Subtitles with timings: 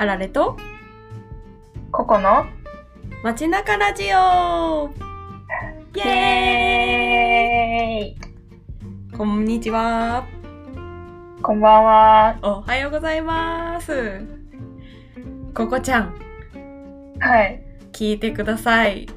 [0.00, 0.56] あられと
[1.90, 2.46] ここの
[3.24, 4.90] 街中ラジオ
[5.96, 6.10] イイエ
[8.04, 10.24] エーイこんにちは。
[11.42, 12.38] こんばんは。
[12.42, 14.20] おはようございます。
[15.52, 16.14] ここちゃん、
[17.18, 17.60] はい。
[17.90, 19.08] 聞いてください。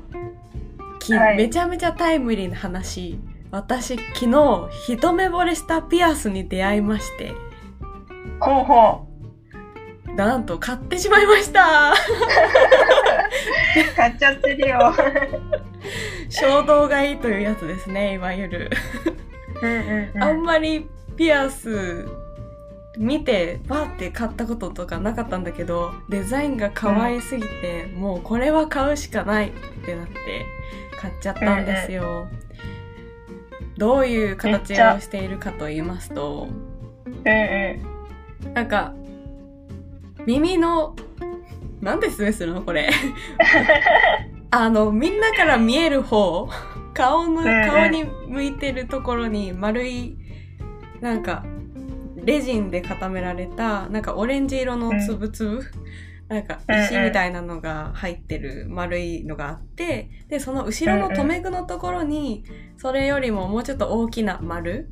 [1.00, 3.20] きはいめちゃめちゃタイムリーな話。
[3.52, 7.34] 私、昨日、一目惚れしたピアスに出会いまして、
[8.40, 9.11] ほうほ
[10.16, 11.94] なんと買ってしまいました。
[11.94, 11.96] う。
[13.96, 14.94] 買っちゃってるよ。
[16.30, 18.70] 衝動買いというやつですね、いわゆる。
[19.62, 20.24] うんうんうん。
[20.24, 22.08] あんまりピアス
[22.98, 29.52] 見てバーって買ったこととかなかったんだけどデザインが可愛すぎて、もうこれは買うしかないっ
[29.86, 30.14] てなって
[31.00, 32.28] 買っちゃったんですよ、
[33.78, 36.48] どういう形めっちゃをしているかと言いますと
[37.06, 38.54] うんうん。
[38.54, 38.94] なんか
[40.26, 40.96] 耳の
[41.82, 42.90] なんで説明するのこれ。
[44.54, 46.50] あのみんなから見える方
[46.94, 50.18] 顔の顔に向いてるところに丸い
[51.00, 51.46] なんか
[52.16, 55.64] レジンで固められたなんかオレンジ色のつぶつぶ、
[56.28, 62.44] なんか石みたいなのが入ってる丸いのがあってでその後ろの留め具のところに
[62.78, 64.90] それよりももうちょっと大きな丸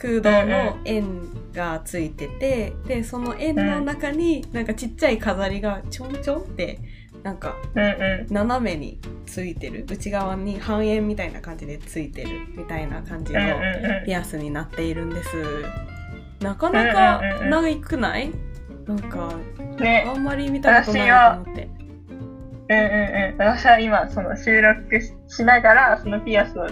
[0.00, 6.78] 空洞の円がついててでその円の中になんかちっちゃい飾りがちょんちょんって
[7.22, 7.56] なんか。
[8.30, 15.64] 斜めについてる内側に半円みたいな感じでついてるみたいな感じうんのうんピアスになっているんです
[16.40, 18.30] なかなかうんうんうんうん長くない？
[18.86, 19.76] なんかうん。
[19.76, 20.04] ね。
[20.06, 21.68] あんまり見たことないと思って
[22.70, 23.38] うんうんうん。
[23.38, 26.68] 私は今、その収録ししながら、そのピアスを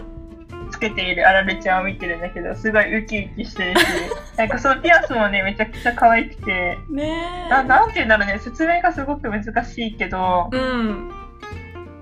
[0.77, 3.87] つけているあられちゃんを見てるんだけど、すごいウキウキしてるし、
[4.37, 11.11] なんかそのピアスもね、めちゃくちゃ可愛くて、ねななんて言うんだろうね、説明がすごく難しいけど、えうん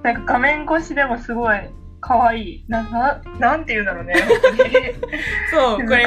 [0.03, 1.59] なんか画面越しでもすごい
[2.01, 2.65] 可愛い。
[2.69, 4.15] な、な、なんて言うんだろうね。
[5.51, 6.07] そうこれ。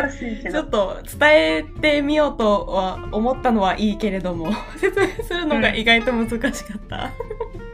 [0.52, 7.12] ちょっと伝えてみようとは思ったのはいいけれども説明するのが意外と難しかった、
[7.60, 7.67] うん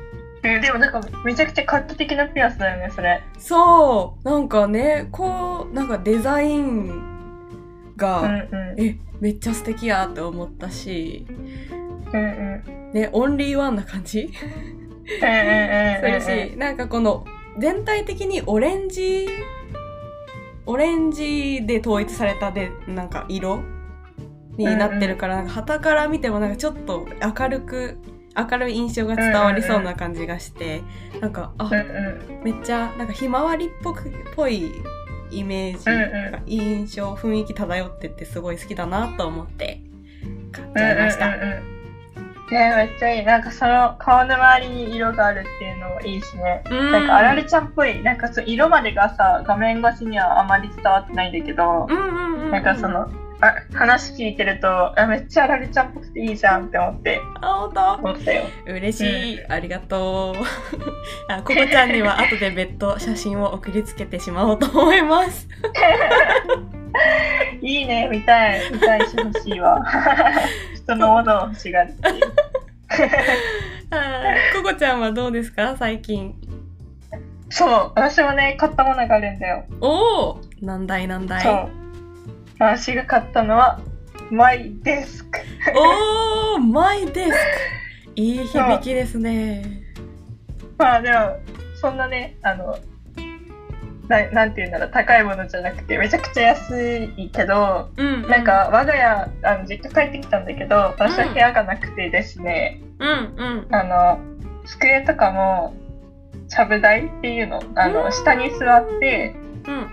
[0.44, 3.24] でもなんかめちゃくちゃ画期的なピアスだよね、それ。
[3.38, 8.82] そうなんかねこうなんかデザインが、うんうん。
[8.82, 11.26] えめっちゃ素敵やって思ったし
[12.12, 12.92] うんうん。
[12.94, 14.22] ねオンリーワンな感じ？
[14.22, 15.42] うんうんう
[16.12, 16.22] んうん。
[16.22, 17.26] するしなんかこの
[17.58, 19.28] 全体的にオレンジ
[20.66, 23.62] オレンジで統一されたでなんか色
[24.58, 27.08] になってるから、なんか旗から見てもなんかちょっと
[27.40, 27.98] 明るく
[28.36, 30.82] 明るい印象が伝わりそうな感じがして、
[31.22, 32.44] なんかあ、うんうん。
[32.44, 34.72] めっちゃなんかひまわりっぽくぽい
[35.32, 39.82] イメージ、うんうん印象雰囲気漂っててすごい好きだなと思って
[40.52, 41.74] 買っちゃいました、うんうんうんうん。
[42.52, 43.26] ねめっちゃいい。
[43.26, 46.64] なんかその顔の周りに色があるっていうのもいいしね。
[46.70, 53.10] うんなんかあられちゃんっぽい、なんかそう色までがさ、画面越しにはあまり伝わってないんだけど、うんうんうんうんなんかその、あ
[53.74, 57.94] 話聞いてるとあ、めっちゃあられちゃんっぽくていいじゃんって思って、あ本当？
[58.10, 58.44] 思ったよ。
[58.68, 60.44] 嬉しい、ありがとう
[61.32, 65.48] あココちゃんには後で別途写真を送りつけてしまおうと思います
[67.62, 69.84] いいね、見たい、見たいし欲しいわ。
[70.76, 72.22] 人のものを欲しがるっていう。
[73.90, 75.76] はいココちゃんはどうですか？
[75.78, 76.36] 最近
[77.50, 79.64] そう、私もね、買ったものがあるんだよ。
[79.82, 81.70] おお何台何台そう。
[82.60, 83.80] 私が買ったのは、
[84.32, 85.40] マイデスク。
[85.76, 87.34] おおマイデスク。
[88.16, 89.64] いい響きですね。
[90.78, 91.38] まあでも、
[91.76, 92.78] そんなね、あの、
[94.08, 99.04] ななんて言うんだろう、高いものじゃなくて、めちゃくちゃ安いけど、うんなんか我が家、
[99.44, 103.76] あの実家帰ってきたんだけど、私は部屋がなくてですね、うんうん。
[103.76, 104.20] あの、
[104.66, 105.74] 机とかも、
[106.48, 108.12] ちゃぶ台っていうの、あの、うん。
[108.12, 109.36] 下に座って、
[109.68, 109.88] うん。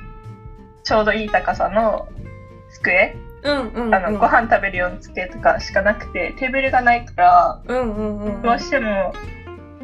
[0.82, 2.08] ちょうどいい高さの
[2.72, 3.94] 机、うんうんうん。
[3.94, 9.12] あの、ご飯食べるような机とかしかなくて、テーブルがないから、うんうんうんどうしても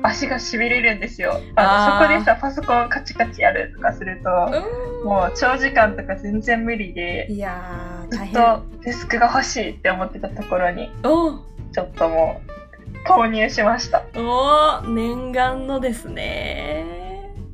[0.03, 1.41] 足がしびれるんですよ。
[1.57, 5.05] あーあのそこでさ、パソコンカチカチやるとかすると、うん。
[5.07, 11.33] もう長時間とか全然無理で、いやーずっとデスクが欲しいって思ってたところに、お。
[11.73, 14.05] ちょっともう、購入しました。
[14.15, 16.85] おー念願のですね。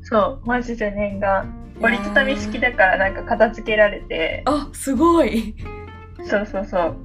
[0.02, 1.62] そう、マジで念願。
[1.81, 5.55] 折りたたみ式だからなんか片付けられて、あすごい。
[6.25, 6.97] そうそうそう。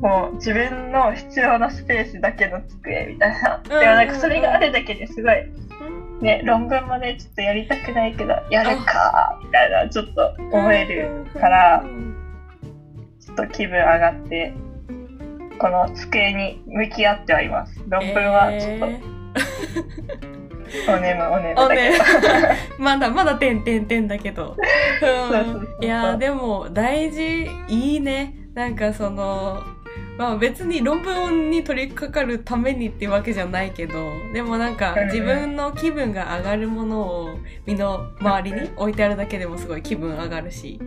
[0.00, 3.62] もう自分の必要なスペースだけの机みたいな。
[3.62, 5.34] でもなんかそれがあるだけですごい、
[6.22, 11.84] ね、論文もね、ちょっとやりたくないけど、やるかみたいな、ちょっと思えるから、
[13.20, 14.54] ちょっと気分上がって
[15.60, 17.78] この机に向き合ってはいます。
[17.86, 19.00] 論文はちょっと、え
[20.88, 22.04] おねむおねむーおだけねど。
[22.82, 24.56] まだまだ点点点だけど。
[25.80, 27.50] いやーでも大事。
[27.68, 28.34] いいね。
[28.54, 29.62] なんかその
[30.18, 33.94] まあ別に論文に取り掛かるためにっていうわけじゃないけど。
[34.32, 37.30] でもなんか自分の気分が上がるものを
[37.66, 40.80] 身の周りに置いてあるだけでもすごい気分上がるし。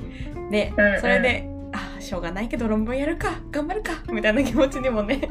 [0.52, 1.00] でうんうん。
[1.02, 3.32] それであしょうがないけど論文やるか。
[3.52, 3.92] 頑張るか。
[4.12, 5.22] みたいな気持ちにもね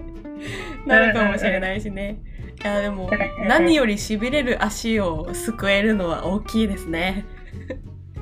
[0.86, 2.18] なるかもしれないしね
[2.62, 7.24] いやでもうん何より痺れる足を救えるのは大きいですね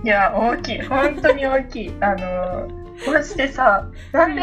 [0.03, 0.83] いや、大きい。
[0.83, 1.95] 本当に大きい。
[2.01, 2.69] あの、
[3.07, 4.43] マジでさ、なんで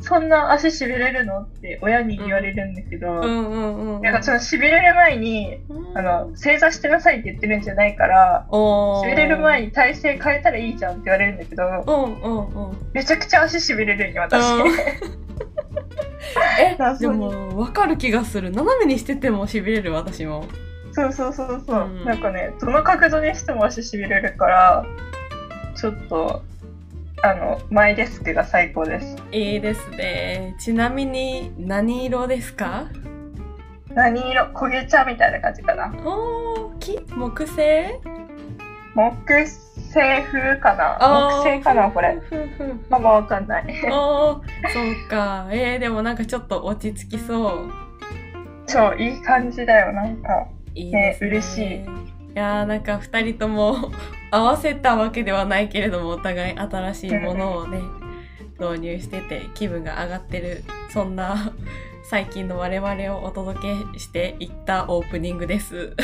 [0.00, 5.58] そんな足しびれるのって親に言われるんだけど、うんうんうんなんかそのしびれる前に、
[5.94, 12.76] あの、正座してなさいって言ってるんじゃないから、しびれる前に体勢変えたらいいじゃんって言われるんだけど、うんうんうん。
[12.92, 14.42] めちゃくちゃ足しびれるんよ、私。
[16.98, 18.50] でも、わかる気がする。
[18.50, 20.44] 斜めにしてても痺れる、私も。
[20.92, 24.84] そうそうそうそう、うんなんかね、どの角度にしても足しびれるから、
[25.76, 26.42] ちょっと、
[27.22, 29.16] あの、マイデスクが最高です。
[29.30, 30.56] いいですね。
[30.58, 32.86] ちなみに、何色ですか？
[33.94, 34.50] 何色？
[34.54, 35.92] 焦げ茶みたいな感じかな。
[36.04, 36.98] おー、木？
[37.14, 38.00] 木製
[38.94, 40.98] 木製風かな？
[41.00, 41.90] 木製かな？
[41.90, 42.16] これ。
[42.88, 43.80] まあまあわかんない。
[43.82, 45.48] そうか。
[45.50, 47.72] えー、でもなんかちょっと落ち着きそう。
[48.66, 50.46] 超いい感じだよ、なんか。
[50.74, 51.18] いいね。
[51.18, 51.84] ね嬉しい
[52.30, 53.90] いやーなんか二人とも
[54.30, 57.80] 合わせたわけではないけれどもお互い新しいものをね
[58.60, 61.52] 導入してて気分が上がってるそんな
[62.08, 63.60] 最近の我々をお届
[63.92, 65.94] けしていったオープニングです。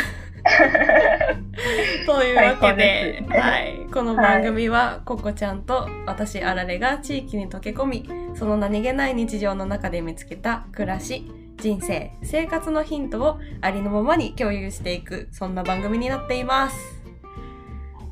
[2.07, 16.77] というわけで、はい、この番組はココちゃんと私あられが地域に溶け込みその何気ない日常の中で見つけた暮らし人生生活のヒントをありのままに共有していくそんな番組になっています。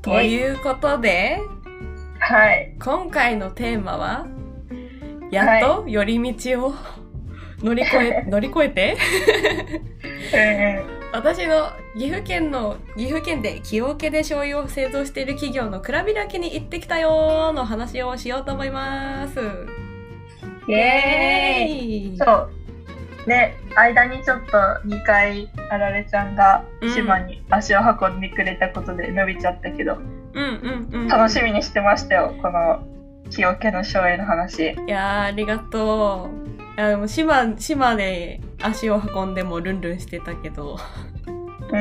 [0.02, 1.40] ということで
[2.18, 2.74] はい。
[2.82, 4.26] 今回のテーマは
[5.30, 6.74] やっと寄り道を
[7.62, 8.96] 乗り越え乗り越えて？
[11.14, 19.38] 私の岐阜県の岐阜県で木桶で醤油を製造している企業の蔵開きに行ってきたよーの話をしようと思います。
[20.66, 22.50] イエーイイそう。
[23.28, 24.58] ね、間にちょっと
[24.88, 31.06] 2回あられちゃんが島に足を運んでくれたことで伸びちゃったけど、うんうんうん。
[31.06, 32.84] 楽しみにしてましたよ、この
[33.30, 34.72] 木桶の省エの話。
[34.72, 36.44] いやーありがとう。
[36.76, 40.78] いやでも島島で足を運んでもルンルンしてたけど、
[41.28, 41.80] うんう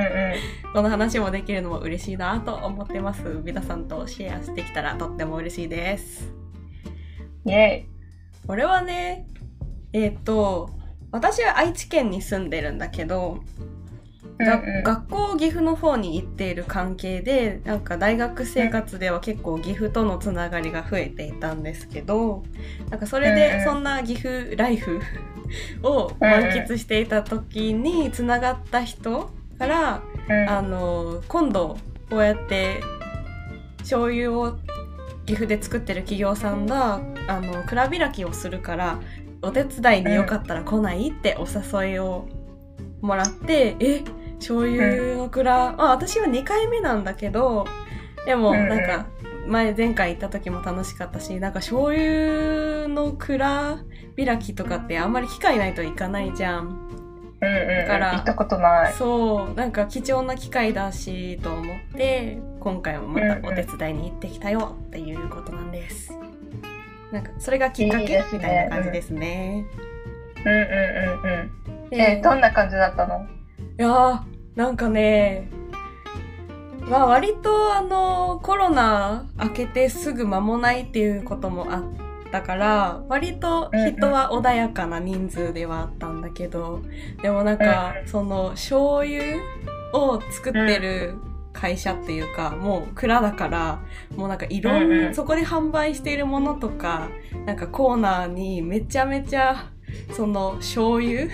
[0.70, 0.74] ん。
[0.74, 3.24] この話もできるのも嬉しいなと思ってます。
[3.44, 6.34] 皆さんとシェアしてきたらとっても嬉しいです。
[7.46, 7.88] イエ
[8.46, 9.28] これはね、
[9.94, 10.72] えっ、と、
[11.12, 13.40] 私は愛知県に住んでるんだけど、
[14.40, 14.84] うんうん。
[14.84, 22.44] 学校岐阜の方に行っている関係でなんか大学生活では結構岐阜とのつながりが増えていたんですけど
[22.90, 25.02] なんかそれでそんな岐阜ライフ
[25.84, 30.50] を満喫していた時につながった人からうん。
[30.50, 31.78] あの今度
[32.10, 32.82] こうやって
[33.80, 34.54] 醤油を
[35.26, 39.00] 岐阜で作ってる企業さんがあの蔵開きをするから
[39.42, 41.46] お手伝いによかったら来ないってお
[41.82, 42.28] 誘いを
[43.02, 44.02] もらって、え
[44.44, 47.66] 醤油の蔵、あ私は2回目なんだけど
[48.26, 49.06] でもなんか
[49.48, 53.80] 前前回行った時も楽しかったしなんか醤油の蔵
[54.18, 56.90] 開きとかってあんまり機会ないといかないじゃん。
[57.42, 57.68] うんうん。
[57.80, 58.94] だから行ったことない。
[58.94, 66.14] そうなんか貴重な機会だしと思って今回もまたお手伝いに行ってきたよっていうことなんです。
[67.12, 69.66] なんかそれがきっかけみたいな感じですね。
[70.46, 71.90] うんうんうんうん。
[71.90, 73.26] でえーどんな感じだったの？
[73.78, 75.50] いやーなんかね
[76.82, 81.84] まあ割とあのコロナ明けてすぐ間もないっていうこともあっ
[82.32, 86.82] たから割と人は穏やかな人数ではあったんだけど、
[87.22, 89.38] でもなんか、うんその醤油
[89.94, 91.16] を作ってる
[91.54, 93.80] 会社っていうか、もう蔵だから
[94.16, 97.10] もうなんかいろんな、そこで販売しているものとか
[97.46, 99.72] なんかコーナーにめちゃめちゃ
[100.12, 101.28] その醤油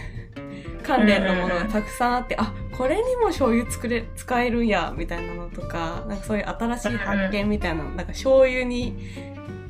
[0.83, 8.95] 関連のものがたくさんあって、あこれにも醤油作れ使えるんやみたいなのとかなんかそういう新しい発見みたいなの、なんか醤油に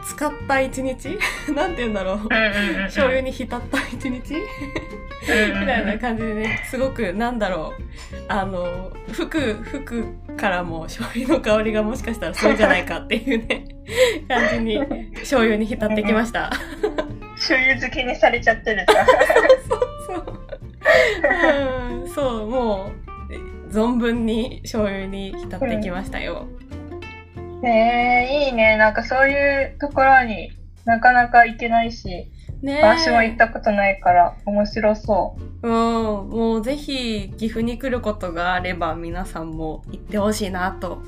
[0.05, 1.17] 使った一日？
[1.53, 2.29] なんて言うんだろう。
[2.29, 4.35] 醤油に浸った一日？
[4.35, 4.45] み
[5.27, 7.83] たいな感じでねすごくなんだろう。
[8.27, 10.05] あの服服
[10.37, 13.65] からも醤油の香りがもしかしたらするんじゃないかっていうね
[14.27, 14.79] 感じに
[15.17, 16.51] 醤油に浸ってきました。
[17.37, 19.07] 醤油漬けにされちゃってるじゃん。
[21.23, 22.91] そうん、そう、も
[23.69, 26.47] う、存分に醤油に浸ってきましたよ。
[27.61, 28.77] ねえ、いいね。
[28.77, 30.51] なんかそういうところに
[30.85, 32.31] なかなか行けないし、
[32.61, 35.67] ね私も行ったことないから面白そう。
[35.67, 41.01] うん、もうぜひ岐阜に来ることがあれば皆さんも行ってほしいなと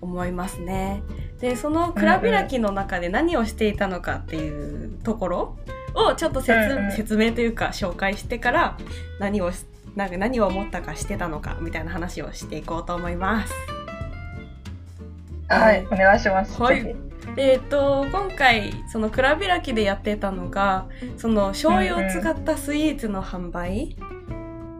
[0.00, 1.02] 思いますね。
[1.40, 5.56] で、その蔵開きの中で何をしていたのかっていうところ
[5.94, 6.92] をちょっと説,、うんうん。
[6.92, 8.78] 説明というか紹介してから
[9.18, 13.52] 何をしなんか何を思ったかしてたのかみたいな話をしていこうと思います。
[15.48, 16.60] はい、お願いします。
[16.60, 16.96] はい。
[17.36, 23.96] えっと、今回その蔵開きでやってたのがその醤油を使ったスイーツの販売、ひ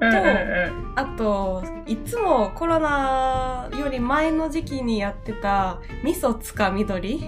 [0.00, 0.92] うんうんうん。
[0.97, 7.26] あといつもコロナより前の時期にやってた味噌つかみ取り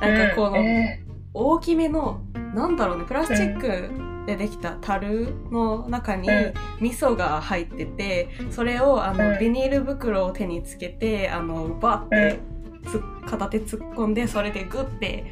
[0.00, 0.66] なんかこのうん。
[0.66, 1.05] え
[1.36, 2.20] 大きめの
[2.54, 6.52] なんだろうねプラスチックでできた樽の中にうん。
[6.80, 9.38] 味噌が入っててそれをあのうん。
[9.38, 12.40] ビニール袋を手につけてあのバッて
[12.86, 15.24] つ片手突っ込んでそれでグッて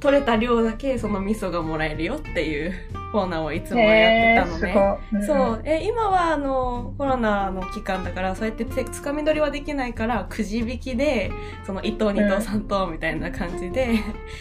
[0.00, 2.74] 取れた量だけその味噌がもらえるよっていう
[3.14, 4.98] コーナーをいつもやってたのね。
[5.12, 5.62] うん、そう。
[5.64, 11.30] え今はあのコロナの期間だからそうやってつかみ取りはできないからくじ引きで
[11.64, 14.00] その1等2等3等みたいな感じで、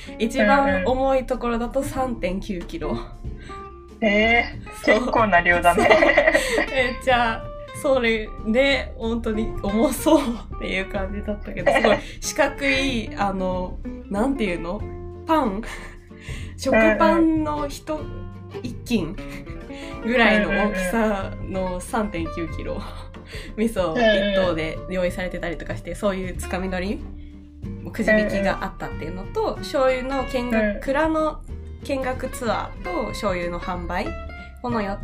[0.10, 2.98] うん、一番重いところだと3.9キロ。
[4.02, 5.88] えー、結構な量だね。
[6.74, 7.44] え、 じゃあ
[7.80, 10.24] それで本当に重そう
[10.56, 11.98] っていう感じだったけど すごい。
[12.22, 13.78] 四角いあの
[14.10, 14.82] なんていうの？
[15.28, 15.62] パン？
[16.58, 18.23] 食パンの人、うん
[18.62, 19.16] 一斤
[20.06, 22.82] ぐらいの大きさの3.9キロ。
[23.58, 31.42] 味噌1頭で用意されてたりとかしてそういうつかみ取りくじ引きがあったっていうのと醤油の見学蔵の
[31.84, 34.08] 見学ツアーと醤油の販売
[34.62, 34.98] この4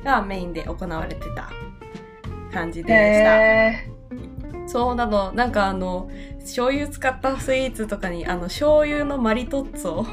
[0.00, 1.50] つがメインで行われてた
[2.52, 3.24] 感じでし
[3.84, 4.68] た。
[4.68, 5.32] そうなの。
[5.32, 10.06] なんかあの醤油使ったスイーツとかにあの醤油のマリトッツォ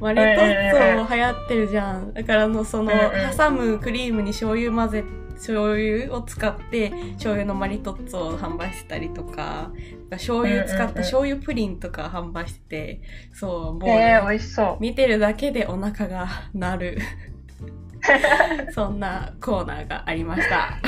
[0.00, 2.14] マリトッツォも流行ってるじゃん。
[2.14, 2.90] だからあの、その
[3.36, 5.04] 挟むクリームに醤油混ぜ、
[5.34, 9.70] 醤油を使って、醤油のマリトッツォを販売してたりとか、
[10.10, 13.00] 醤油使った醤油プリンとか販売してて、
[13.32, 14.76] そう、もー、うね、えー、美味しそう。
[14.80, 16.98] 見てるだけでお腹が鳴る。
[18.74, 20.80] そんなコーナーがありました。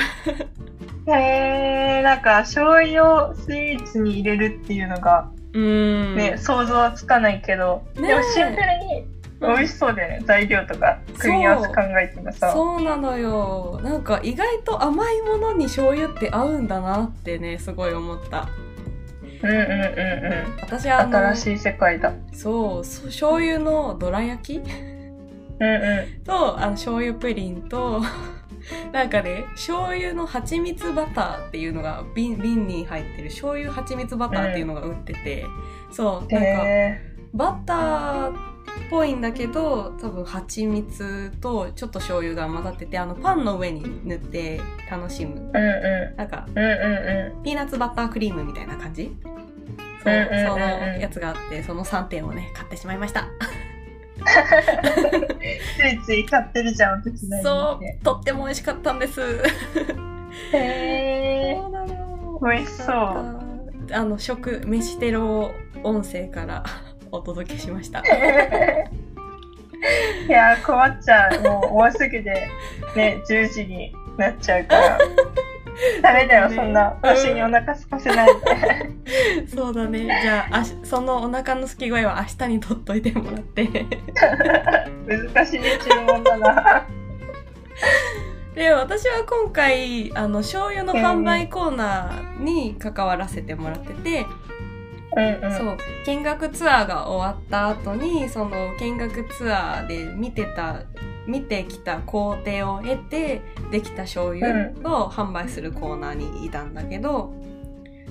[1.05, 6.15] へえー、なんか醤油をスイーツに入れるっていうのがうーん。
[6.15, 9.05] ね、想像はつかないけど、ねえでもシンプルに
[9.41, 12.51] 美味しそうだよね、材料とか組み合わせ考えてもさ。
[12.53, 13.79] そうなのよ。
[13.83, 18.47] なんか意外と甘いものに醤油って合うんだなってね、すごい思った。
[19.41, 20.61] うんうんうんうん。
[20.61, 22.13] 私あの、新しい世界だ。
[22.31, 24.63] そう、そう醤油のどら焼き？
[25.59, 28.01] うんうと、あの、醤油プリンと、
[28.91, 35.45] なんかね、醤油の蜂蜜バターっていうのが瓶、瓶に入ってる醤油蜂蜜バターっていうのが売ってて、
[35.91, 36.27] そう、ん。
[36.33, 37.01] なんか、へ
[37.33, 38.33] バターっ
[38.89, 45.35] ぽいんだけど、多分蜂蜜とちょっと醤油が混ざってて、あの、パンの上に塗って楽しむ。
[45.35, 46.49] ーうんうなんか、ん。
[46.49, 49.15] うんうんうピーナッツバタークリームみたいな感じ？
[50.03, 50.59] そう、うんうんうんうんその
[50.99, 53.27] やつがあって、その3点をね、買ってしまいました。
[54.23, 54.27] ん。
[55.77, 59.21] ついつい買ってるじゃん、私のそう、とっても美味しかったんです。
[60.53, 62.39] へそうなの。
[62.41, 62.95] 美味しそう
[63.91, 65.51] あの、食、飯テロ
[65.83, 66.63] 音声から
[67.11, 67.99] お届けしました。
[67.99, 68.03] ー。
[70.27, 71.41] いやー、困っちゃう。
[71.41, 72.47] もう、もうすぐで、
[72.95, 74.97] ね、10時になっちゃうから。
[76.01, 76.97] ダメだよ、ねそんな。
[77.01, 79.47] 私にお腹空かせないで。
[79.47, 80.21] そうだね。
[80.21, 83.67] じゃあ、あしそのお腹のすき声は明日にとっといてもらって。
[83.67, 86.87] 難しい注文だな。
[88.55, 94.25] で、私は今回、あの、醤油の販売コーナーに関わらせてもらってて、
[95.15, 95.57] うんうん。
[95.57, 100.81] そう、見学ツアーが終わった後に、その見学ツアーで見てた、
[101.27, 107.33] 見てきた工程を得て、できた醤油を販売するコーナーにいたんだけど、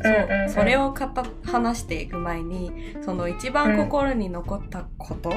[0.03, 5.33] そうそれをかた話していく前に、その一番心に残ったこと、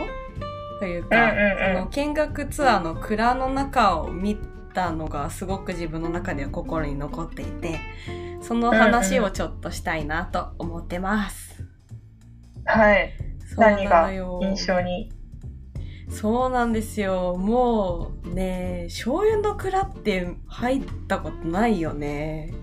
[0.80, 1.34] というか、
[1.74, 4.38] その見学ツアーの蔵の中を見
[4.74, 7.80] たのがすごく自分の中では心に残っていて、
[8.42, 11.64] その話をちょっとしたいなと思ってます。
[12.66, 13.14] はい。
[13.48, 15.12] そうな何がのよ印象に？
[16.16, 17.36] そうなんですよ。
[17.36, 22.54] もうね、醤油の蔵って入ったことないよね。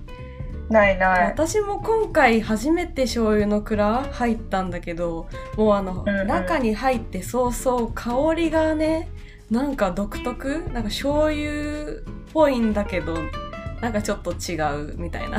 [0.71, 1.27] ないない。
[1.27, 9.11] 私も今回初めて醤油の蔵入ったんだけどもうあの、うんうん中に入って早々香りがね
[9.51, 10.49] なんか独特？
[10.73, 13.19] なんか醤油っぽいんだけど
[13.83, 14.57] なんかちょっと違
[14.93, 15.39] うみたいな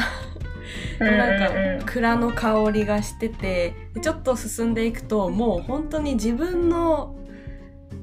[1.00, 7.15] なんか蔵の香りがしててでちょっと進んでいくともう本当に自分の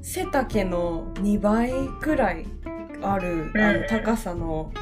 [0.02, 2.44] 背丈の2倍くらい
[3.02, 4.72] あるあの高さの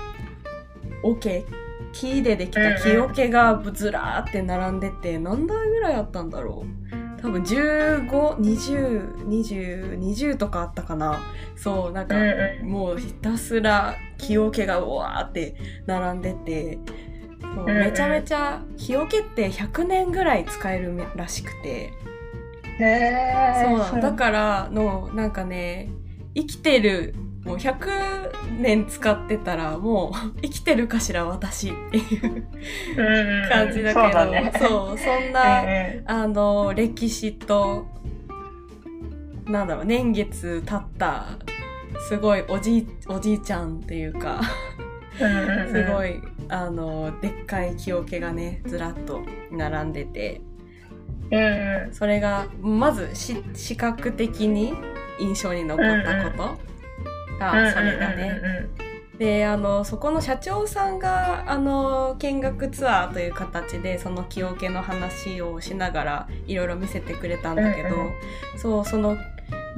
[1.02, 1.44] 桶。
[1.90, 6.68] 木でできた木桶がずらーって並んでて何台ぐらいあったんだろう。
[7.20, 11.18] 多分15202020とかあったかな。
[11.56, 12.14] そうなんか
[12.62, 16.78] もうひたすら木桶がうわーって並んでて。
[17.40, 21.94] そうめちゃめちゃ木桶って100年ぐらい使えるらしくて
[22.78, 24.12] そうだ。
[24.12, 25.90] からのなんかね
[26.34, 32.48] 生きてるもう100年使ってたらもう 生きてるかしら私っていう
[33.48, 34.52] 感じだけど、そうだね。
[34.58, 36.02] そうそんな、うんうん。
[36.06, 37.86] あの歴史と
[39.46, 41.26] なんだろう年月経った
[42.08, 44.40] すごいおじいおじいちゃんっていうか
[45.16, 46.10] すごい。
[46.10, 46.14] い
[46.50, 49.20] あのでっかい木桶がねずらっと
[49.50, 50.40] 並んでて
[51.92, 54.74] それがまずし視覚的に
[55.20, 56.58] 印象に残ったこと
[57.38, 58.68] がそれだね。
[59.18, 68.12] であのそこの社長さんがあの見学ツアーという形でその木桶の話をしながらいろいろ見せてくれたんだけど、うんうん。
[68.56, 69.16] そうその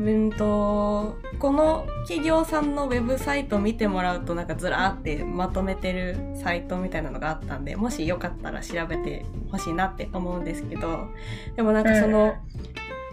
[0.01, 11.09] うんとこの企業さんのウェブサイト見てもらうとなんかずらーってまとめてるサイトみたいなのがあったんでもしよかったら調べてほしいなって思うんですけど
[11.55, 12.35] でもなんかその、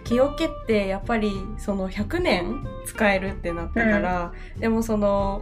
[0.06, 5.42] 木桶ってやっぱりその100年使えるってなったから、でもその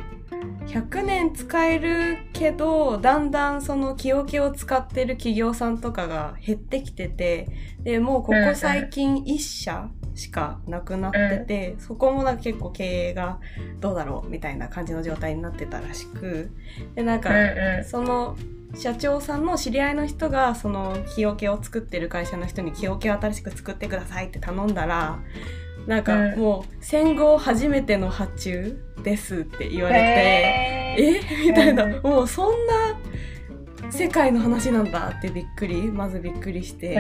[0.66, 7.48] 100年使えるけどだんだんその木桶を使ってる企業さんとかが減ってきてて
[7.84, 13.40] でもうここ最近1社しかなくなってて、そこもなんか結構経営が
[13.80, 16.50] どうだろうみたいな感じの状態になってたらしく
[16.96, 17.86] でなんか、うんうん。
[17.86, 18.38] その
[18.74, 25.20] 社長さんの知り合いの人がその木桶を作ってる会社の人に木桶を新しく作ってくださいって頼んだら
[25.86, 26.40] なんかうん。
[26.40, 31.22] もう戦後初めての発注ですって言われて、え？
[31.48, 31.84] みたいな。
[31.84, 32.02] うん。
[32.02, 32.98] もうそんな
[33.92, 36.96] 世界の話なんだってびっくりまずびっくりして。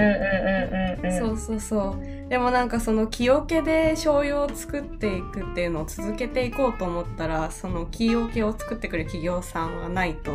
[1.19, 2.30] そうそうそう。
[2.30, 10.32] でもなんかその木桶で醤油を作っていくっていうのを続けていこうと思ったらその木桶を作ってくる企業さんはないと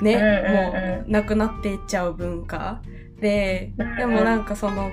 [0.00, 2.80] ね、もうなくなっていっちゃう文化
[3.20, 4.90] ででもなんかその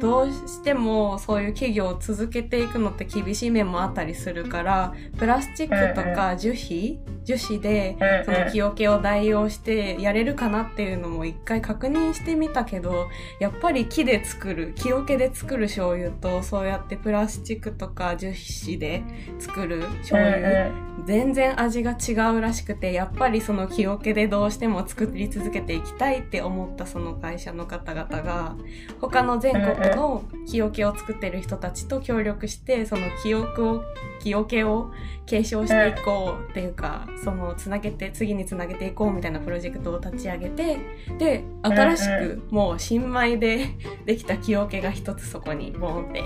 [0.00, 13.08] どうしてもそういう企業を続けていくのって厳しい面もあったりするからプラスチックとか樹脂樹脂でその木桶を代用してやれるかなっていうのも一回確認してみたけど
[13.38, 19.02] やっぱり木で作る木桶で作る醤油とそうやってプラスチックとか樹脂で
[19.38, 20.72] 作る醤油、
[21.04, 28.56] 全然味が違うらしくてやっぱりその木桶でどうしても作り続けていきたいって思ったその会社の方々が
[29.02, 33.84] 他の全国の木桶を作ってる人たちと協力してその記憶を
[34.20, 34.90] 木桶を
[35.26, 40.78] 継承していこうっていうかそのつなげて次につなげていこうみたいなプロジェクトを立ち上げて
[41.18, 43.66] で新しくもう新米で
[44.06, 46.22] できた木桶が一つそこにボンって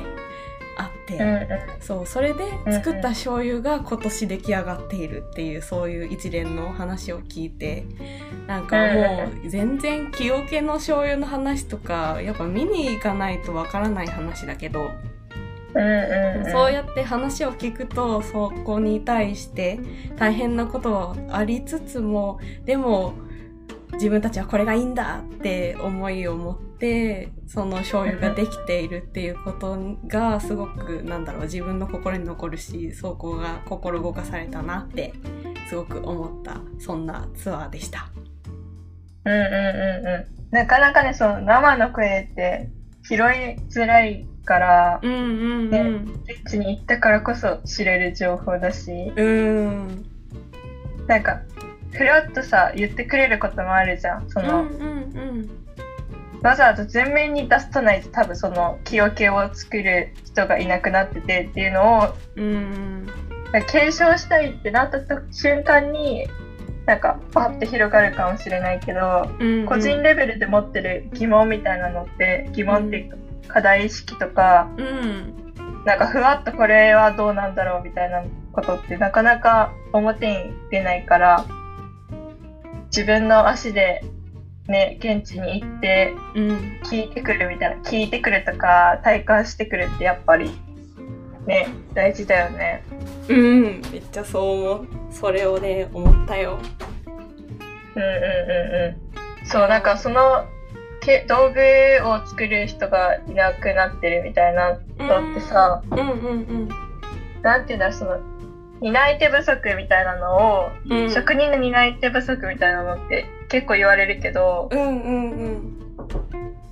[0.76, 1.16] あって。
[1.16, 1.48] うんうん
[1.80, 7.84] そうそれで作った醤油が今年出来上がっているっていうそういう一連の話を聞いて
[8.46, 14.90] なんかもう全然木桶の醤油の話とかやっぱ見に行かないとわからない話だけど
[15.74, 16.52] うんうんうん。
[16.52, 19.80] そうやって話を聞くとそこに対して
[20.16, 23.14] 大変なことはありつつもでも
[23.94, 26.71] 自分たちはこれがいいんだって思いを持って
[27.46, 35.12] その醤油ができているっていうことがすごくなんだろう自分の心に残るしそこが心動かされたなって
[35.68, 38.08] すごく思ったそんなツアーでした。
[39.24, 40.56] うんうんうんうん。
[40.56, 42.68] なかなかね、その生の声って
[43.04, 43.18] 拾い
[43.70, 45.80] づらいから、うんうんね
[46.26, 49.26] 現地に行ったからこそ知れる情報だし、うん。
[49.26, 49.60] う
[49.92, 50.06] ん。
[51.06, 51.40] なんか、
[51.92, 54.28] ふらっとさ、言ってくれることもあるじゃん。
[54.28, 55.61] その、うんうんうん。
[56.42, 63.06] わざわざ前面に出さないと多分その木桶を作る人がいなくなっててっていうのをうん
[63.68, 66.26] 継承したいってなったと瞬間に
[66.86, 69.66] なんかパッて広がるかもしれないけど、うん。
[69.66, 73.16] 個人レベルで持ってる疑問みたいなのって疑問っていうか
[73.54, 75.54] 課題意識とかうん。
[75.84, 81.44] なんかふわっとこれはどうなんだろうみたいなことってなかなか表に出ないから
[82.86, 84.04] 自分の足で
[84.68, 86.80] ね、現地に行ってうん。
[86.84, 90.50] 聞いてくるみたいな、聞いてくるとか体感してくるってやっぱり
[91.46, 92.84] ね、大事だよね。
[93.28, 93.62] うん。
[93.90, 94.88] めっちゃそう思う。
[95.10, 96.58] それをね、思ったよ。
[97.94, 99.46] うんうんうんうん。
[99.46, 100.46] そう、なんかその
[101.00, 101.60] け道具
[102.08, 106.68] を作る人がいなくなってるみたいなのってさ、うんうん
[107.42, 108.20] なんていうんだ、その、
[108.80, 111.02] 担い手不足みたいなのを、うん。
[111.02, 111.10] うん。
[111.10, 115.78] 職人の担い手不足みたいなのって結構言われるけど、うんうん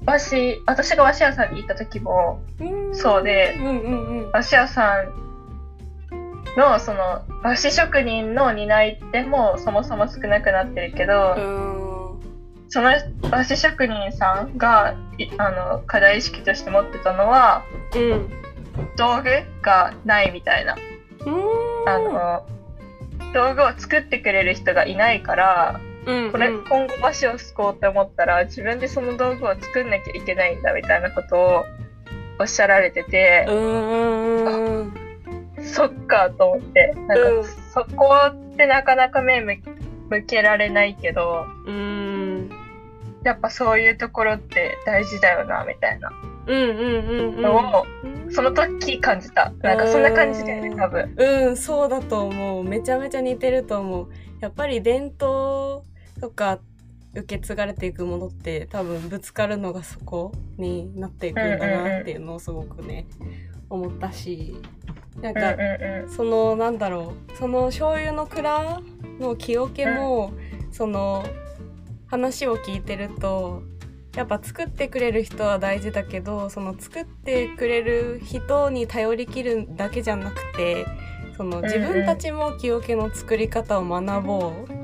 [0.06, 2.88] 私、私が和紙屋さんに行った時もうん。
[2.88, 2.96] うん。
[2.96, 4.30] そうで、うんうんうん。
[4.32, 5.14] 和紙屋さん
[6.56, 12.70] の、その、和紙職人の担い手もそもそも少なくなってるけど、うん。
[12.70, 12.88] その
[13.30, 17.62] 和紙職人さんが、いあの、課題意識として持ってたのは、
[17.94, 18.30] うん。
[18.96, 20.76] 道具がないみたいな。
[21.26, 21.88] うん。
[21.88, 22.46] あの、
[23.34, 31.64] 道具を作ってくれる人がいないから、うん、これ、うん今後和紙をすこうって思ったら、自分でその道具を作んなきゃいけないんだみたいなことを
[32.38, 34.94] おっしゃられてて、うんうん
[35.62, 37.44] そっかと思って、なんか、うん。
[37.44, 39.58] そこってなかなか目向
[40.08, 42.50] 向けられないけど、うん
[43.24, 46.10] やっぱそういうところって大事だよな、みたいな。
[46.46, 47.42] うんうんうんうん。
[47.42, 49.52] のを、うんその時感じた。
[49.60, 51.14] なんかそんな感じだよね、多分。
[51.16, 52.64] うんそうだと思う。
[52.64, 54.08] めちゃめちゃ似てると思う。
[54.40, 55.84] やっぱり伝統
[56.20, 56.60] とか
[57.14, 63.06] 受け継がれていくものって多分ぶつかるのがそこになっていくんだなっていうのをすごくね
[63.68, 64.56] 思ったし。
[65.20, 65.56] なんうんか。
[66.08, 67.36] そのなんだろう。
[67.36, 68.80] その醤油の蔵
[69.18, 70.32] の木桶も、
[70.70, 71.24] その
[72.10, 73.62] 話を聞いてると
[74.16, 80.84] やっぱ作ってくれる人は大事だけどその作ってくれる人に頼りきるだけじゃなくて
[81.36, 84.80] その自分たちも木桶の作り方を学ぼう、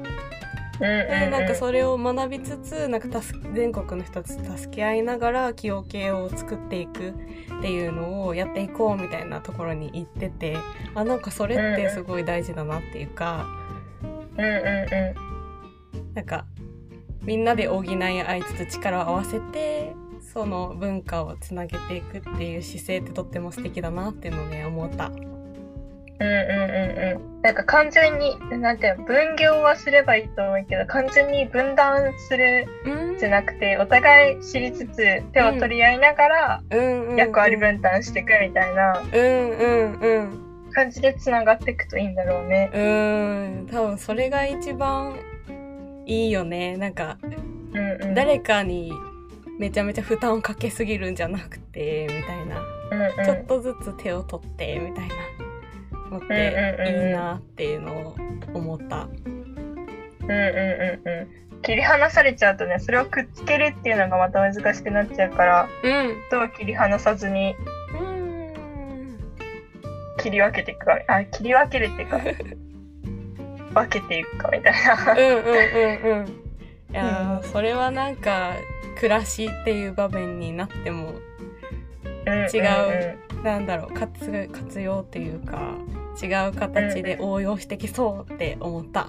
[0.80, 7.12] でなんかそれを学びつつなんか助全国の人と助け合いながら木桶を作っていくっ
[7.60, 10.56] ていうのをやっていこうみたいなところに行ってて
[10.94, 13.46] あなんかそれってすごい大事だなっていうか
[14.38, 15.14] うんうんう
[16.14, 16.46] なんか
[17.26, 19.94] みんなで補い合いつつ力を合わせて
[20.32, 25.08] その文化をつなげていくっていう姿勢ってとっても素敵だなっていうのをね思った。
[25.08, 25.36] ん。
[26.18, 27.42] うんうんうんうん。
[27.42, 36.62] なんか完全に、なんていうの、分業はすればいいと思うけど、完全に分断するうんじゃなくて、お互い知りつつ手を取り合いながら
[37.16, 42.70] 役割分担していくみたいなうんうんうん感じでつながっていくといいんだろうね。
[42.72, 45.18] うーん多分それが一番
[46.06, 46.76] いいよね。
[46.76, 48.14] なんかうんうん。
[48.14, 48.92] 誰かに
[49.58, 52.60] めちゃめちゃ負担をかけすぎるんじゃなくてみたいな。
[52.90, 55.14] うんうん、ちょっとずつ手を取ってみたいな。
[56.10, 58.16] のっていいなっていうのを
[58.54, 59.08] 思った。
[60.22, 61.62] うんうんうんうん。
[61.62, 66.16] 切り離されちゃうとね、それをくっつけるっていうのがまた難しくなっちゃうから、うん。
[66.30, 67.54] どう切り離さずに
[67.98, 68.54] うん。
[70.18, 72.20] 切り分けていくか、あ、切り分けるっていうか、
[73.80, 75.12] 分けていくかみたいな。
[75.12, 76.28] うんうんうんうん。
[76.28, 78.52] いやーうんそれはなんか
[78.96, 81.12] 暮らしっていう場面になっても
[82.52, 85.74] 違うなんだろう活活用っていうか
[86.22, 89.06] 違う形で応用してきそうって思った。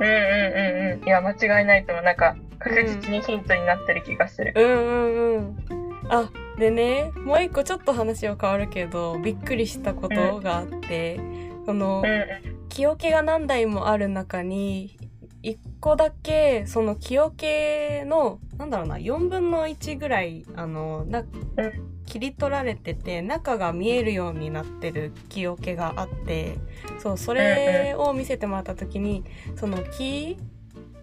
[0.00, 1.06] うんうんうんうん。
[1.06, 2.04] いや、間違いないと思う。
[2.04, 4.52] なんか、確実にヒントになってる気がする。
[4.56, 5.56] うんうんうん。
[6.08, 11.18] あでねもう一個ちょっと話は変わるけどびっくりしたことがあって、
[11.64, 12.53] そのうんうん。
[12.74, 14.98] 木桶が何台もある中に
[15.44, 21.22] 1個だけその木桶のなんだろうな4分の1ぐらいあのな
[22.04, 26.56] 切り取られてて中が見えるようになってる木桶があって
[26.98, 29.22] そうそれを見せてもらった時に
[29.54, 30.36] その木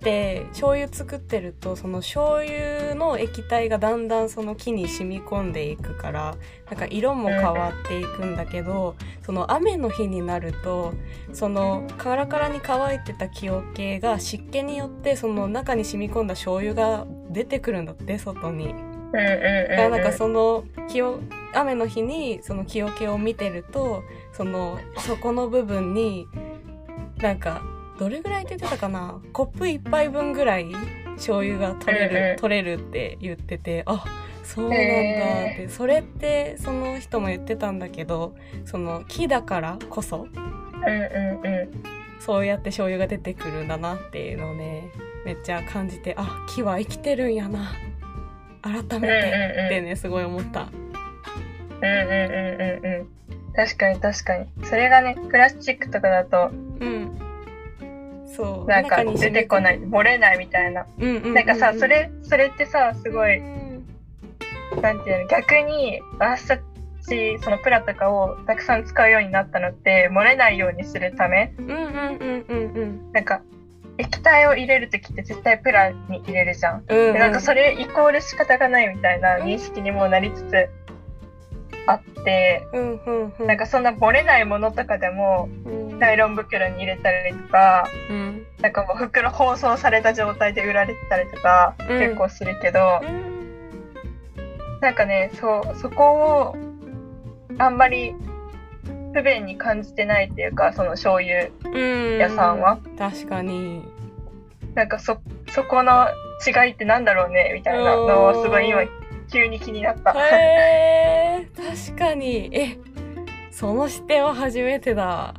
[0.01, 6.35] って醤油作ってるとその醤油の液体がだんだんその木に染み込んでいくから
[6.69, 10.93] なんか色も変わっていくんだけどその雨の日になると
[11.33, 18.73] そのカラカラに乾いてた木桶が湿気によってその中に染み込んだ醤油が出てくるんだって外に。
[19.13, 21.19] だからなんかその気を
[21.53, 26.27] 雨の日にその木桶を見てるとその底の部分に
[27.17, 27.61] なんか
[28.01, 29.21] どれぐらいって言ってたかな？
[29.31, 30.65] コップ一杯分ぐらい
[31.17, 34.03] 醤油が取れる、取れるって言っててあ
[34.41, 34.87] そうなんだって、
[35.65, 38.33] へそれってその人も言ってたんだけど
[38.65, 41.83] その木だからこそうんうんうん。
[42.19, 44.89] そうやって醤油が出てくるんだなっていうのをね
[45.23, 47.71] めっちゃ感じてあ木は生きてるんやな
[48.63, 50.61] 改めてってねすごい思った。
[50.61, 53.53] うんうんうんうんうん。
[53.53, 54.47] 確かに確かに。
[54.63, 57.30] それがね、プラスチックとかだと、うん。
[58.35, 58.69] そう。
[58.69, 60.85] なんか出てこない、漏れないみたいな。
[60.97, 63.61] なんかさ、それ、それってさ、すごい、うん
[64.81, 73.11] なんていうの、逆に、私たち、そのプラとかをたくさん使うようになったのって、漏れないようにするため、うんうんうんうんうん。
[73.11, 73.41] なんか、
[73.97, 76.83] 液体を入れるときって絶対プラに入れるじゃん。
[76.87, 80.69] うんうん、でなんかそれイコール仕方がないみたいな認識にもなりつつ
[81.87, 83.47] あって、うんうんうん。
[83.47, 88.45] なんかそんな漏れないものとかでも、うん、ナイロン袋に入れたりとか、うん。
[88.61, 93.31] なんかもう袋包装された状態で売られてたりとか、うん結構するけど、うん
[94.81, 96.55] なんかね、そう、そこを、
[97.59, 98.15] あんまり
[99.13, 102.17] 不便に感じてないっていうか、その醤油うん。
[102.17, 102.79] 屋さんは。
[102.97, 103.83] 確かに。
[104.73, 106.07] なんかそ、そこの
[106.45, 108.81] 違いってなんだろうね、みたいなのをすごい今、
[109.31, 110.11] 急に気になった。
[110.11, 112.49] へえ確かに。
[112.53, 112.77] え、
[113.49, 115.33] その視点は初めてだ。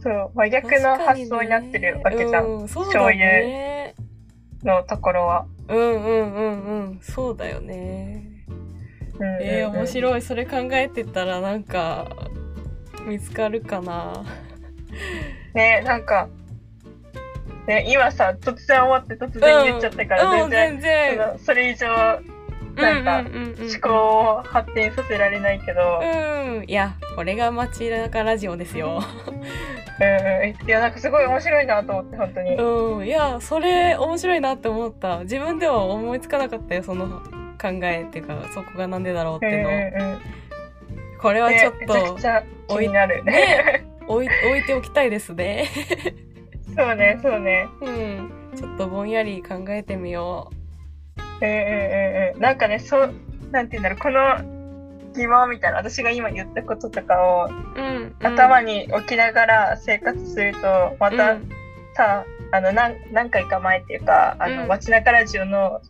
[0.00, 2.46] そう、真逆の発想になってるわけじゃん。
[2.46, 3.94] うん、そうだ醤ね。
[4.64, 5.46] のところは。
[5.68, 7.00] うんうんうんうん。
[7.02, 8.22] そうだよね。
[9.18, 10.22] うんうんうんえー、面白い。
[10.22, 12.08] それ考えてたらなんか、
[13.06, 14.24] 見つかるかな。
[15.54, 16.28] ね、なんか、
[17.66, 21.38] ね、今さ、突然思って突然言っちゃったから、うん、全然、全然。
[21.38, 21.86] それ以上
[22.76, 26.64] なんか思考を発展させられないけど、うん。
[26.66, 29.00] いや、これが街中ラジオですよ。
[29.28, 32.54] うん、いや、なんかすごい面白いなと思って、本当に。
[32.54, 33.06] うん。
[33.06, 35.20] いや、それ面白いなって思った。
[35.20, 37.20] 自分では思いつかなかったよ、その
[37.60, 39.68] 考えっていうか、そこがなんでだろうっていうの。
[39.70, 40.18] うんうん
[41.18, 43.24] これはちょっねめちゃとくちゃ気になる。
[43.24, 45.68] ね置い置いておきたいですね。
[46.76, 47.66] そうね、そうね。
[47.80, 48.30] うん。
[48.54, 50.65] ちょっとぼんやり考えてみよう
[51.40, 52.40] うんうんうん。
[52.40, 53.14] なんかね、そう、
[53.50, 57.80] なんて言うんだろう、この疑問みたいな、私が今言ったこととかをう。
[57.80, 58.16] うん。
[58.22, 61.50] 頭に置きながら生活すると、またうん
[61.96, 65.80] さ、あの何何回か前っていうかあの、うん街中ラジオの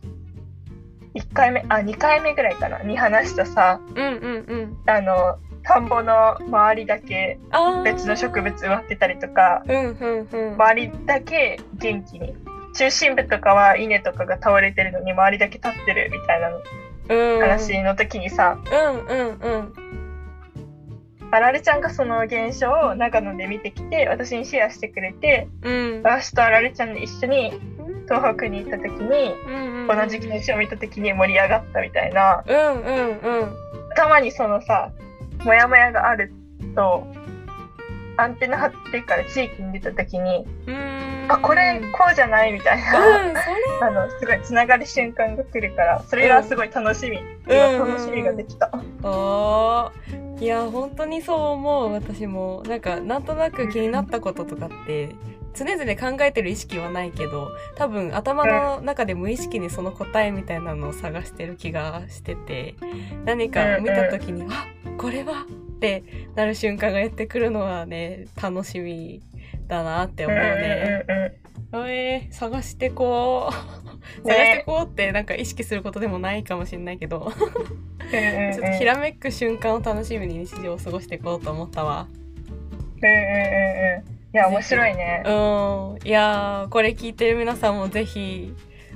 [1.13, 4.77] 1回目あ2回目ぐらいかなに話したさうんうんうん。
[4.87, 7.39] あの田んぼの周りだけ。
[7.83, 10.53] 別の植物植わってたりとかうんうんうん。
[10.53, 12.33] 周りだけ元気に
[12.77, 16.49] 中心部とかは稲とかが倒れてるのに周りだけ立ってるみたいな。
[17.09, 19.73] 話の時にさ、うんうんうん。
[21.31, 26.01] あられちゃんがその現象を長野で見てきて私にシェアしてくれてうん。
[26.03, 27.53] 私とあられちゃんで一緒に
[28.05, 29.87] 東北に行った時にうんうん。
[29.87, 33.53] この時期の詩を見た時に盛り上がったみたいなうんうんうん。
[33.91, 34.91] 頭にそのさ
[35.43, 36.33] モヤモヤがある
[36.75, 37.07] と
[38.17, 41.07] アンテナ張ってから地域に出た時にうん。
[41.29, 43.55] あこれこうじゃないみたいうん、な、それ。
[43.87, 48.71] あのすごいつながる瞬間が来るからそれがすごい楽しみ、今楽しみができた、
[49.03, 55.15] あーいや本当にそう思う私もなんかなんとなく気になったこととかって
[55.55, 62.75] 常々考えてる意識はないけど多分頭の中で無意識にその答えみたいなのを探してる気がしてて
[63.25, 65.47] 何か見た時に「あこれは!」
[65.77, 66.03] って
[66.35, 69.21] なる瞬間がやってくるのはね楽しみ
[69.67, 71.05] だなって思うね。
[71.07, 71.47] うんうんうん
[71.89, 73.49] えー、探してこ
[74.23, 74.27] う。
[74.27, 74.33] ね。
[74.33, 77.31] 探してこうってなんか意識することでもないかもしれないけど。
[78.09, 82.07] ちょっとひらめく瞬間を楽しみに日常を過ごしていこうと思ったわ。
[82.09, 84.17] うんうんうんうん。
[84.33, 85.23] いや面白いね。
[85.25, 86.07] うん。
[86.07, 88.53] いやー、これ聞いてる皆さんもぜひ、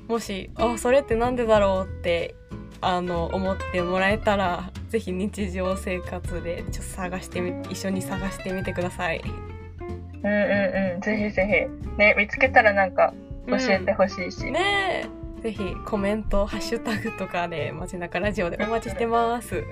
[0.08, 2.36] もし、あ、それってなんでだろうって、
[2.80, 9.21] あの、思ってもらえたら、ぜひ日常生活でちょっと探してみ、一緒に探してみてください。
[9.21, 13.12] うんうんうんぜひぜひね見つけたらなんか
[13.47, 15.41] 教えてほしいし、うんねえ。
[15.41, 19.63] ぜひコメント、ハッシュタグとかで、街中ラジオでお待ちしてます。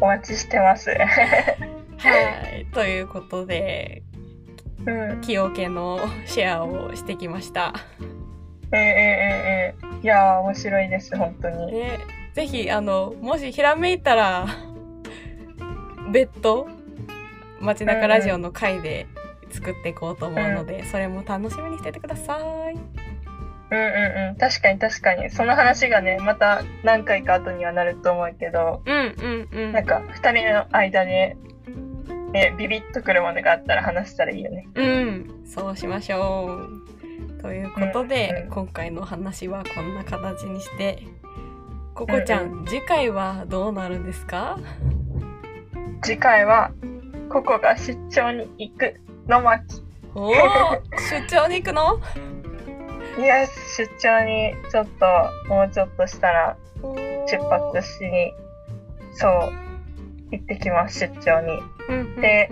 [0.00, 0.88] お待ちしてます
[1.98, 2.66] はい。
[2.72, 4.02] ということで、
[4.86, 7.74] うん崎陽家のシェアをしてきました。
[8.72, 11.98] ええええええいやー面白いです本当にね、
[12.34, 14.46] ぜひ、あの、もしひらめいたら、
[16.12, 16.68] 別途、
[17.60, 19.06] 街中ラジオの回で
[19.50, 22.38] 作っていこうと思うので、それも楽しみにしててくださ
[22.70, 22.74] い。
[23.72, 29.14] うんうんうん確かに確かにその話がねまた何回か後にはなると思うけどうん
[29.52, 29.72] うんうん。
[29.72, 31.36] なんか二人の間で、
[32.32, 36.66] ね、ビビッとくるものがあったら話したらいいよねうん、そうしましょ
[37.38, 37.40] う。
[37.40, 41.04] ということで、うんうん今回の話はこんな形にして、
[41.94, 44.58] ココちゃん、次回はどうなるんですか？
[46.02, 46.70] 次回は
[47.28, 49.82] ココが出張に行くの巻。
[50.14, 50.32] おお
[51.10, 52.00] 出張に行くの？
[53.18, 55.06] いや出張にちょっと
[55.48, 56.56] もうちょっとしたら
[57.28, 58.32] 出発しに
[59.12, 59.52] そう
[60.30, 61.52] 行ってきます出張に。
[61.88, 62.20] うんうんうん。
[62.20, 62.50] で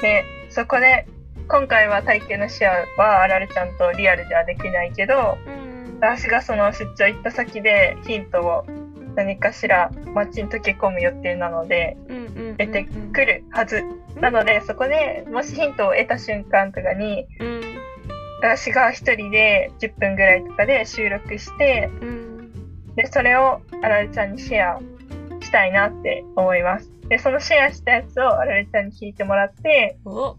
[0.00, 1.06] でそこで
[1.46, 5.69] 今回は体験のシェアはあられちゃんとリアルではできないけど、うん。
[6.00, 8.64] 私がその出張行った先でヒントを
[9.14, 11.96] 何かしら街に溶け込む予定なので。
[12.56, 13.82] 出てくるはず。
[14.16, 17.60] なのでそこでもしヒントを得た瞬間とかにうん。
[18.42, 22.52] 私が一人で10分ぐらいとかで収録してうん。
[22.96, 24.80] でそれをあられちゃんにシェア
[25.40, 26.90] したいなって思います。
[27.08, 30.36] でそのシェアしたやつをあられちゃんに聞いてもらってお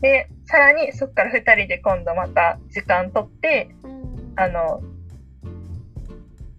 [0.00, 4.05] でさらにそこから2人で今度また時間取ってうん。
[4.36, 4.82] あの、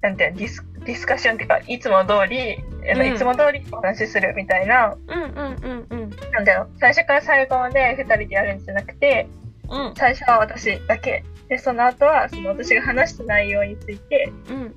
[0.02, 6.10] なんていうのディスディスカッションっていうか、いつも通り、うんいつも通りお話しするみたいな、うんうんうんうん。
[6.32, 9.28] なんだよ、最初から最後まで2人でやるんじゃなくて、
[9.70, 9.94] うん。
[9.96, 11.26] 最初は私だけ。
[11.50, 14.76] で、その後は、その私が話した内容について、うん。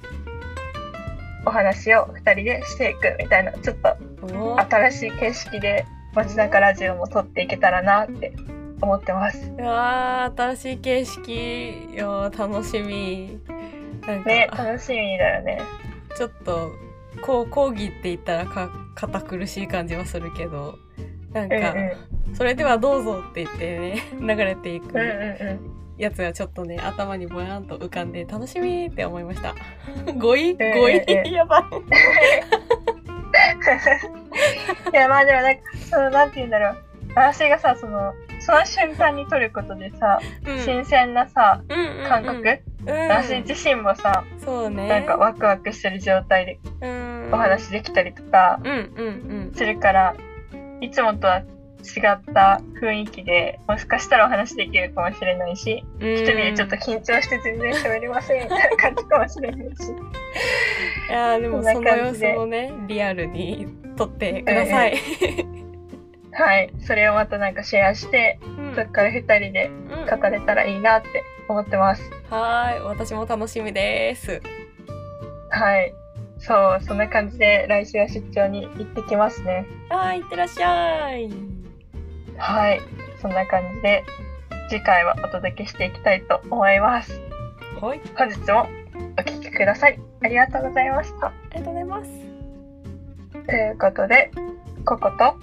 [1.46, 3.96] お話を2人でしていくみたいな、ちょっと
[4.36, 8.32] お新しい形式で街中ラジオも撮っていけたらなって
[8.80, 9.52] 思ってます。
[9.58, 11.32] うわー、新しい形式。
[11.92, 13.38] いやー、楽しみ。
[14.06, 15.60] なんか、ね、楽しみだよね。
[16.16, 16.70] ちょっと、
[17.22, 20.78] こう、講義って言ったらか、堅苦しい感じはするけど、
[21.32, 21.74] なんうんか、
[22.34, 25.00] それではどうぞって言ってね、 流れていくうん。
[25.00, 25.80] うんうんうん。
[25.98, 29.54] やつがちょっとね、頭にぼやんと浮かんで楽しみって思いました。
[30.16, 31.62] 語彙うんうん語彙うん やばい。
[34.92, 36.76] いやまあでもなんかそのなんて言うんだろう
[37.14, 38.12] 私がさその
[38.50, 40.18] その瞬間に撮ることでさ、
[40.64, 42.08] 新鮮なさうんうんうん。
[42.08, 44.88] 感覚、うん、私自身もさそうね。
[44.88, 50.16] なんかワクワクしてる状態でうん、お話できたりとかうんうんするから、
[50.80, 56.14] いつもとは違った雰囲気でもしかしたらお話できるかもしれないしうん。
[56.14, 59.82] 一人でちょっと緊張して全然喋れませんみたいな感じかもしれないし。
[61.08, 64.96] いやーでもその様子をね、リアルに撮ってください。
[66.40, 72.02] はいそれをまたなんかシェアしてうんそっから二人でうん語れたらいいなって思ってます。
[72.30, 74.40] はーい、私も楽しみです。
[75.50, 75.92] はい。
[76.38, 79.66] そう、そんな感じで来週は出張に行ってきますね。
[79.88, 81.28] はーい、いってらっしゃい。
[82.38, 82.80] はい。
[83.20, 84.04] そんな感じで
[84.70, 87.20] 次回はお届けしていきたいと思います。
[87.80, 88.68] はい、本日も
[89.18, 89.98] お聞きください。
[90.22, 91.26] ありがとうございました。
[91.26, 92.10] ありがとうございます。
[93.46, 94.30] ということで、
[94.84, 95.34] ココと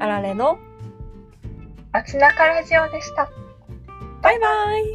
[0.00, 0.58] あられの
[1.92, 3.30] 街中ラジオでした。
[4.22, 4.94] バイバイ。